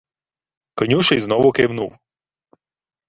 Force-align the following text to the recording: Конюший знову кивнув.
Конюший 0.75 1.19
знову 1.19 1.51
кивнув. 1.53 1.97